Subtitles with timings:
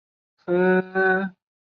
[0.43, 1.35] 后致仕归家。